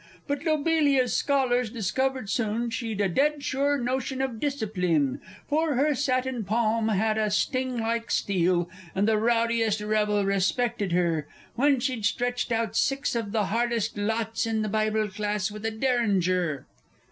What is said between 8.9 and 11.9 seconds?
and the rowdiest rebel respected her, When